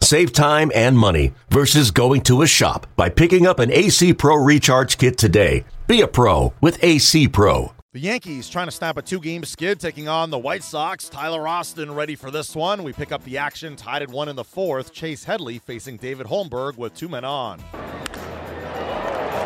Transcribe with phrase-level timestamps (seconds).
[0.00, 4.36] Save time and money versus going to a shop by picking up an AC Pro
[4.36, 5.64] Recharge Kit today.
[5.86, 7.72] Be a pro with AC Pro.
[7.92, 11.08] The Yankees trying to snap a two game skid, taking on the White Sox.
[11.08, 12.82] Tyler Austin ready for this one.
[12.82, 14.92] We pick up the action, tied at one in the fourth.
[14.92, 17.58] Chase Headley facing David Holmberg with two men on.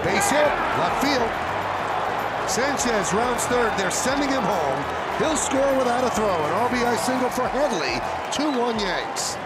[0.03, 1.31] Base hit, left field.
[2.51, 3.73] Sanchez rounds third.
[3.79, 4.85] They're sending him home.
[5.19, 6.27] He'll score without a throw.
[6.27, 8.01] An RBI single for Headley.
[8.33, 9.37] 2 1 Yanks.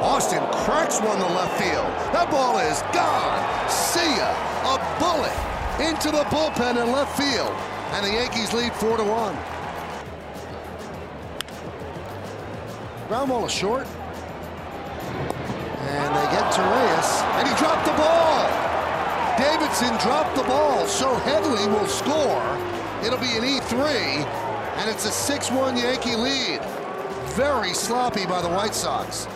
[0.00, 1.86] Austin cracks one to left field.
[2.14, 3.42] That ball is gone.
[3.68, 4.30] See ya.
[4.62, 5.34] A bullet
[5.80, 7.54] into the bullpen in left field.
[7.92, 9.36] And the Yankees lead 4 to 1.
[13.08, 13.86] Ground ball is short.
[15.88, 17.22] And they get to Reyes.
[17.38, 18.68] And he dropped the ball.
[19.38, 22.42] Davidson dropped the ball, so Headley will score.
[23.04, 24.26] It'll be an E3,
[24.78, 26.60] and it's a 6-1 Yankee lead.
[27.36, 29.28] Very sloppy by the White Sox.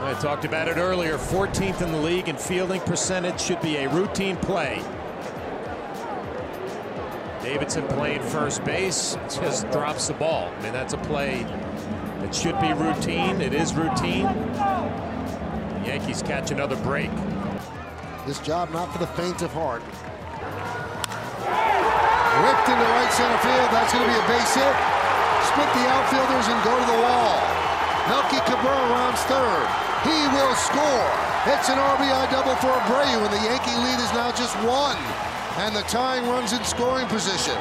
[0.00, 1.16] I talked about it earlier.
[1.16, 4.82] 14th in the league in fielding percentage should be a routine play.
[7.42, 10.50] Davidson playing first base just drops the ball.
[10.58, 11.44] I mean, that's a play
[12.20, 13.42] that should be routine.
[13.42, 14.24] It is routine.
[14.24, 17.10] The Yankees catch another break.
[18.26, 19.82] This job not for the faint of heart.
[22.40, 23.68] Ripped into right center field.
[23.70, 24.74] That's going to be a base hit.
[25.52, 27.43] Split the outfielders and go to the wall.
[29.22, 29.68] Third.
[30.02, 31.08] He will score.
[31.46, 34.98] It's an RBI double for Abreu, and the Yankee lead is now just one.
[35.56, 37.56] And the tying runs in scoring position.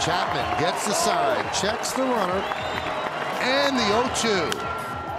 [0.00, 2.42] Chapman gets the sign, checks the runner,
[3.40, 4.54] and the 0-2.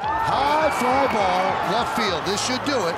[0.06, 2.24] High fly ball, left field.
[2.26, 2.96] This should do it.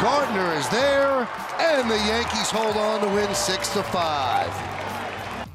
[0.00, 1.28] Gardner is there,
[1.58, 4.69] and the Yankees hold on to win 6 to 5.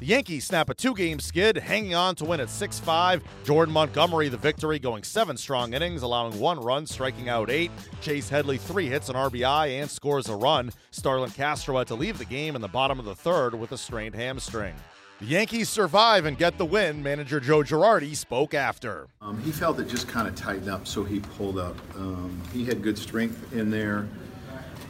[0.06, 3.24] The Yankees snap a two game skid, hanging on to win at 6 5.
[3.42, 7.72] Jordan Montgomery, the victory, going seven strong innings, allowing one run, striking out eight.
[8.02, 10.70] Chase Headley, three hits, an RBI, and scores a run.
[10.92, 13.76] Starlin Castro had to leave the game in the bottom of the third with a
[13.76, 14.76] strained hamstring.
[15.18, 17.02] The Yankees survive and get the win.
[17.02, 19.08] Manager Joe Girardi spoke after.
[19.20, 21.76] Um, he felt it just kind of tightened up, so he pulled up.
[21.96, 24.06] Um, he had good strength in there.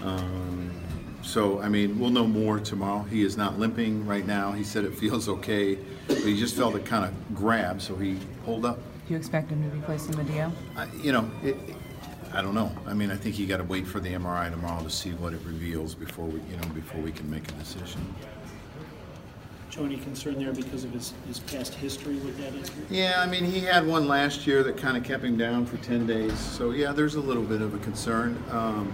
[0.03, 0.86] Um,
[1.27, 3.03] so, I mean, we'll know more tomorrow.
[3.03, 4.53] He is not limping right now.
[4.53, 5.77] He said it feels okay,
[6.07, 8.77] but he just felt it kind of grab, so he pulled up.
[8.77, 10.53] Do you expect him to be placed in the DL?
[10.77, 11.57] I, you know, it,
[12.33, 12.71] I don't know.
[12.87, 15.33] I mean, I think you got to wait for the MRI tomorrow to see what
[15.33, 18.01] it reveals before we, you know, before we can make a decision.
[19.69, 22.85] Joe, any concern there because of his, his past history with that injury?
[22.89, 25.77] Yeah, I mean, he had one last year that kind of kept him down for
[25.79, 26.39] 10 days.
[26.39, 28.41] So, yeah, there's a little bit of a concern.
[28.53, 28.93] Um,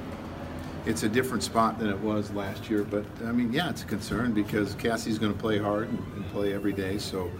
[0.86, 3.86] it's a different spot than it was last year, but I mean, yeah, it's a
[3.86, 6.98] concern because Cassie's going to play hard and, and play every day.
[6.98, 7.30] So,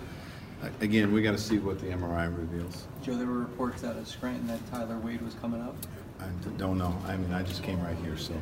[0.62, 2.86] uh, again, we got to see what the MRI reveals.
[3.02, 5.74] Joe, there were reports out of Scranton that Tyler Wade was coming up.
[6.20, 6.26] I
[6.56, 6.96] don't know.
[7.06, 8.34] I mean, I just came right here, so.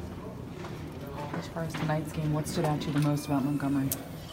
[1.38, 3.88] As far as tonight's game, what stood out to you the most about Montgomery?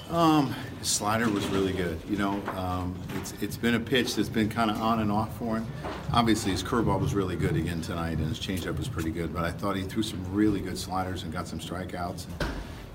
[0.10, 2.00] Um, his slider was really good.
[2.10, 5.38] You know, um, it's it's been a pitch that's been kind of on and off
[5.38, 5.68] for him.
[6.14, 9.34] Obviously, his curveball was really good again tonight, and his changeup was pretty good.
[9.34, 12.26] But I thought he threw some really good sliders and got some strikeouts.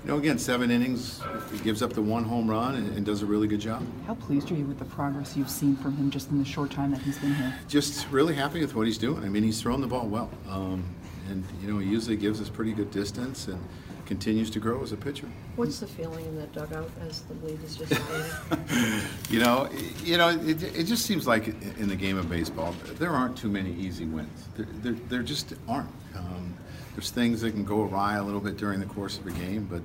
[0.03, 3.21] You know, again, seven innings, he gives up the one home run and, and does
[3.21, 3.85] a really good job.
[4.05, 6.71] How pleased are you with the progress you've seen from him just in the short
[6.71, 7.57] time that he's been here?
[7.69, 9.23] Just really happy with what he's doing.
[9.23, 10.83] I mean, he's throwing the ball well, um,
[11.29, 13.63] and you know, he usually gives us pretty good distance and
[14.05, 15.27] continues to grow as a pitcher.
[15.55, 17.93] What's the feeling in that dugout as the lead is just
[18.59, 19.01] fading?
[19.29, 19.69] You know,
[20.03, 23.49] you know, it, it just seems like in the game of baseball, there aren't too
[23.49, 24.47] many easy wins.
[24.55, 25.89] There, there, there just aren't.
[26.15, 26.53] Um,
[26.95, 29.67] there's things that can go awry a little bit during the course of a game,
[29.69, 29.81] but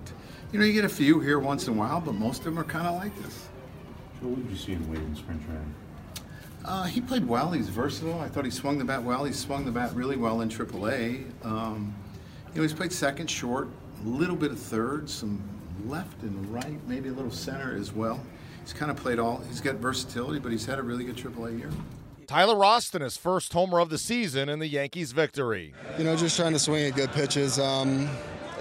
[0.53, 2.59] you know, you get a few here once in a while, but most of them
[2.59, 3.48] are kind of like this.
[4.21, 5.75] What did you see in Wade in spring training?
[6.65, 7.53] Uh, he played well.
[7.53, 8.21] He's versatile.
[8.21, 9.25] I thought he swung the bat well.
[9.25, 11.25] He swung the bat really well in AAA.
[11.45, 11.95] Um,
[12.48, 13.69] you know, he's played second, short,
[14.04, 15.42] a little bit of third, some
[15.86, 18.21] left and right, maybe a little center as well.
[18.62, 19.42] He's kind of played all.
[19.48, 21.71] He's got versatility, but he's had a really good AAA year.
[22.27, 25.72] Tyler Austin, his first homer of the season in the Yankees' victory.
[25.97, 27.59] You know, just trying to swing at good pitches.
[27.59, 28.06] Um,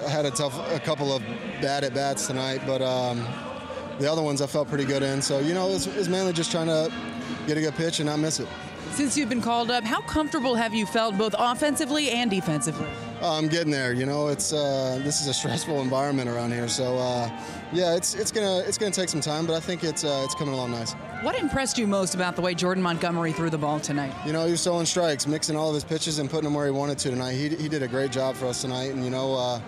[0.06, 1.22] I had a tough, a couple of
[1.62, 3.26] bad at bats tonight, but um,
[4.00, 5.22] the other ones I felt pretty good in.
[5.22, 6.90] So you know, it's, it's mainly just trying to
[7.46, 8.48] get a good pitch and not miss it.
[8.92, 12.88] Since you've been called up, how comfortable have you felt both offensively and defensively?
[13.22, 13.94] I'm getting there.
[13.94, 16.68] You know, it's uh, this is a stressful environment around here.
[16.68, 17.30] So, uh,
[17.74, 20.36] yeah, it's it's gonna it's gonna take some time, but I think it's uh, it's
[20.36, 20.94] coming along nice.
[21.24, 24.14] What impressed you most about the way Jordan Montgomery threw the ball tonight?
[24.24, 26.66] You know, he was throwing strikes, mixing all of his pitches and putting them where
[26.68, 27.34] he wanted to tonight.
[27.34, 29.60] He, he did a great job for us tonight, and you know, uh,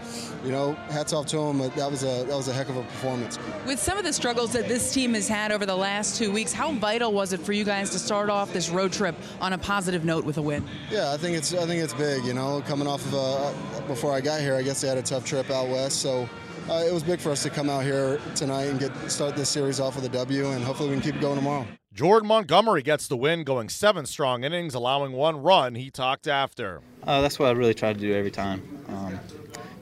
[0.46, 1.58] you know, hats off to him.
[1.58, 3.40] That was a that was a heck of a performance.
[3.66, 6.54] With some of the struggles that this team has had over the last two weeks,
[6.54, 9.58] how vital was it for you guys to start off this road trip on a
[9.58, 10.64] positive note with a win?
[10.92, 12.26] Yeah, I think it's I think it's big.
[12.26, 13.39] You know, coming off of a
[13.88, 16.28] before I got here, I guess they had a tough trip out west, so.
[16.70, 19.50] Uh, it was big for us to come out here tonight and get start this
[19.50, 21.66] series off with a W, and hopefully we can keep it going tomorrow.
[21.94, 25.74] Jordan Montgomery gets the win, going seven strong innings, allowing one run.
[25.74, 26.82] He talked after.
[27.04, 28.62] Uh, that's what I really try to do every time.
[28.90, 29.20] Um,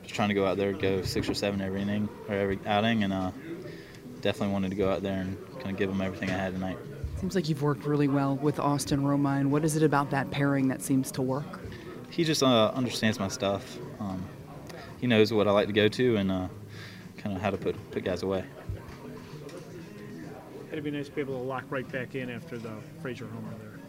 [0.01, 3.03] just trying to go out there, go six or seven every inning or every outing,
[3.03, 3.31] and uh,
[4.21, 6.77] definitely wanted to go out there and kind of give them everything I had tonight.
[7.19, 9.47] Seems like you've worked really well with Austin Romine.
[9.47, 11.59] What is it about that pairing that seems to work?
[12.09, 13.77] He just uh, understands my stuff.
[13.99, 14.25] Um,
[14.99, 16.47] he knows what I like to go to and uh,
[17.17, 18.43] kind of how to put, put guys away.
[20.71, 22.71] It'd be nice to be able to lock right back in after the
[23.01, 23.79] Frazier homer there.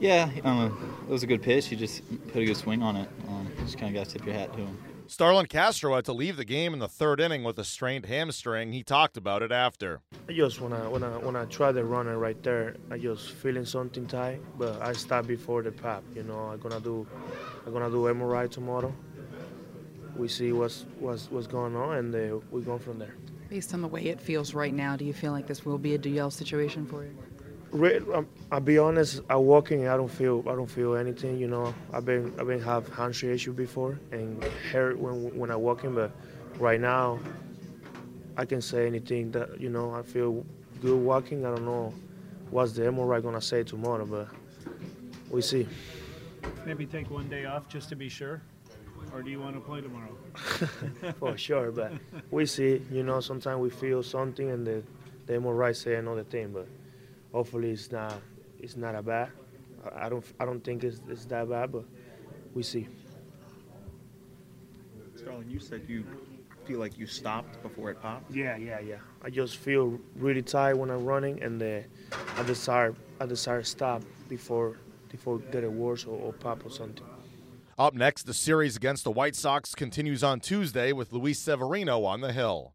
[0.00, 1.66] Yeah, um, it was a good pitch.
[1.68, 3.08] He just put a good swing on it.
[3.28, 4.78] Um, just kind of got to tip your hat to him.
[5.12, 8.72] Starlin Castro had to leave the game in the third inning with a strained hamstring.
[8.72, 10.00] He talked about it after.
[10.26, 13.32] I just when I when I when I tried the runner right there, I just
[13.32, 16.02] feeling something tight, but I stopped before the pop.
[16.14, 17.06] You know, I'm gonna do
[17.66, 18.94] I'm gonna do MRI tomorrow.
[20.16, 23.14] We see what's what's what's going on, and uh, we go from there.
[23.50, 25.94] Based on the way it feels right now, do you feel like this will be
[25.94, 27.14] a DL situation for you?
[27.72, 29.22] Um, I'll be honest.
[29.30, 31.38] I walking, I don't feel, I don't feel anything.
[31.38, 35.56] You know, I've been, I've been have hamstring issue before and hurt when when I
[35.56, 36.10] walking, but
[36.58, 37.18] right now,
[38.36, 39.94] I can say anything that you know.
[39.94, 40.44] I feel
[40.82, 41.46] good walking.
[41.46, 41.94] I don't know
[42.50, 44.28] what's the MRI gonna say tomorrow, but
[45.30, 45.66] we see.
[46.66, 48.42] Maybe take one day off just to be sure,
[49.14, 50.14] or do you want to play tomorrow?
[51.18, 51.92] For sure, but
[52.30, 52.82] we see.
[52.90, 54.82] You know, sometimes we feel something and the
[55.24, 56.68] the MRI say another thing, but
[57.32, 58.14] hopefully it's not
[58.58, 59.30] it's not a bad.
[59.96, 61.84] I don't I don't think it's, it's that bad, but
[62.54, 62.88] we see.
[65.16, 66.04] Starlin, you said you
[66.64, 68.30] feel like you stopped before it popped.
[68.30, 68.96] Yeah, yeah, yeah.
[69.22, 71.80] I just feel really tired when I'm running, and uh,
[72.36, 77.04] I desire I desire stop before before get a worse or, or pop or something.
[77.78, 82.20] Up next, the series against the White Sox continues on Tuesday with Luis Severino on
[82.20, 82.74] the hill.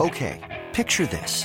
[0.00, 1.44] Okay, picture this.